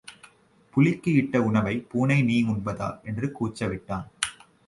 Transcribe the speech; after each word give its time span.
புலிக்கு 0.69 1.11
இட்ட 1.13 1.41
உணவைப் 1.41 1.89
பூனை 1.89 2.21
நீ 2.21 2.43
உண்பதா? 2.43 2.99
என்று 3.03 3.31
கூச்சவிட்டான். 3.39 4.07